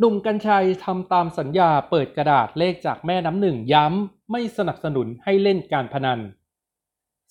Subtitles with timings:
[0.00, 6.20] หนุ่มกัญชัยทำตามสัญญาเปิดกระดาษเลขจากแม่น้ำหนึ่งย้ำ ไม่สนับสนุนให้เล่นการพนัน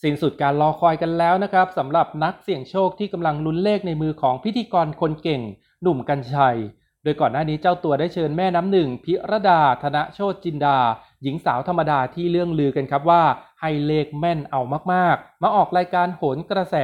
[0.01, 5.41] สิ้นสุดการรอคอยกันแล้วนะครับสำหรับนักเสี่ยงโชคที่กำลังลุ้นเลขในมือของพิธีกรคนเก่ง
[5.81, 6.57] หนุ่มกัญชัย
[7.03, 10.79] โดยก่อนหน้านี้เจ้าตัวได้เชิญแม่น้ำหนึ่งพิรดาธนโชตจินดา
[11.23, 13.23] หญิงสาวธรรมดาที่เรื่องลือกันครับว่า
[13.61, 14.61] ให้เลขแม่นเอา
[14.93, 16.75] มากๆ มาออกรายการโหนกระแส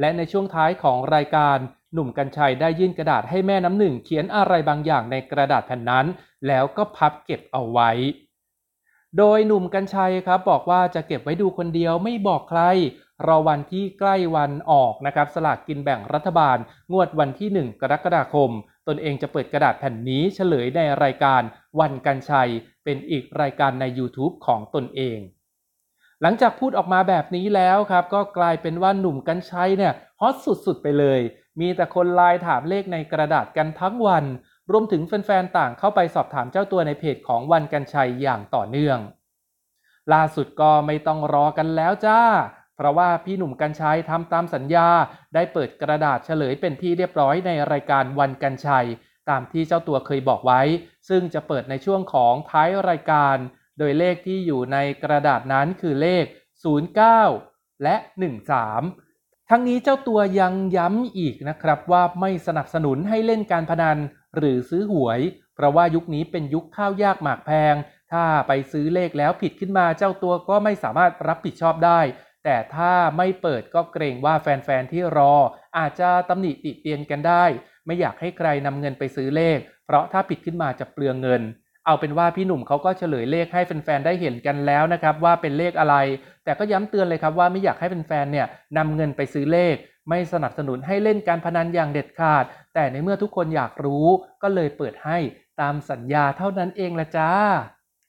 [0.00, 1.58] และในช่วงท้ายของรายการ
[1.94, 6.06] หนุ่มกัญชัยได้ยื่นกระดาษให้แม่น้ำหนึ่งเขียนอะไรบางอย่างในกระดาษแผ่นนั้น
[6.46, 7.90] แล้วก็พับเก็บเอาไว้
[9.18, 12.62] โดยหนุ่มกัญชัยครับบอกว่าจะเก็บไว้ดูคนเดียวไม่บอกใคร
[13.26, 16.56] รอวันที่ใกล้วันออกนะครับสลากกินแบ่งรัฐบาล
[16.92, 18.50] งวดวันที่ 1 กรกฎาคม
[18.88, 21.42] ตนเองจะเปิดกระดาษแผ่นนี้เฉลยในรายการ
[21.80, 22.50] วันกัญชัย
[22.84, 25.18] เป็นอีกรายการใน YouTube ของตนเอง
[26.22, 30.34] หลังจากพูดออกมาแบบนี้แล้วครับ ก็กลายเป็นว่าหนุ่มกัญชัยเนี่ยฮอต
[30.66, 31.20] สุดๆไปเลย
[31.60, 34.24] มีแต่คนไลน์ถามเลขในกระดาษกันทั้งวัน
[34.70, 38.98] รวมถึงแฟนๆ ต่างเข้าไปสอบถามเจ้าตัวในเพจของวันกัญชัยอย่างต่อเนื่อง
[40.12, 42.20] ล่าสุดก็ไม่ต้องรอกันแล้วจ้า
[42.76, 44.88] เพราะว่าพี่หนุ่มกัญชัยทำตามสัญญา
[45.34, 48.86] ได้เปิดกระดาษเฉลยเป็นที่เรียบร้อยในรายการวันกัญชัย
[49.30, 50.62] ตามที่เจ้าตัวเคยบอกไว้
[51.08, 53.36] ซึ่งจะเปิดในช่วงของท้ายรายการ
[53.78, 56.24] โดยเลขที่อยู่ในกระดาษนั้นคือเลข
[57.04, 57.96] 09 และ
[58.52, 59.03] 13
[59.50, 63.98] ทั้งนี้เจ้าตัวยังย้ำอีกนะครับว่าไม่สนับสนุนให้เล่นการพนัน
[64.36, 65.20] หรือซื้อหวย
[65.54, 67.74] เพราะว่ายุคนี้เป็นยุคข้าวยากหมากแพง
[68.12, 72.00] ถ้าไปซื้อเลขแล้วผิดขึ้นมาเจ้าตัวก็ไม่สามารถรับผิดชอบได้
[72.44, 75.34] แต่ถ้าไม่เปิดก็เกรงว่าแฟนๆที่รอ
[75.78, 77.44] อาจจะตำหนิติเตียนกันได้
[77.86, 81.42] ไม่อยากให้ใครนำเงินไปซื้อเลข เพราะถ้าผิดขึ้นมาจะเปลืองเงิน
[81.86, 85.96] เอาเป็นว่าพี่หนุ่มเขาก็เฉลยเลขให้แฟนๆได้เห็นกันแล้วนะครับว่าเป็นเลขอะไร
[86.44, 88.46] แต่ก็ย้ำเตือนเลยครับว่าไม่อยากให้แฟนๆเนี่ย
[88.76, 89.76] นำเงินไปซื้อเลข
[90.08, 94.06] ไม่สนับสนุนให้เล่นการพนันอย่างเด็ดขาด แต่ในเมื่อทุกคนอยากรู้
[94.42, 95.18] ก็เลยเปิดให้
[95.60, 97.30] ตามสัญญาเท่านั้นเองละจ้า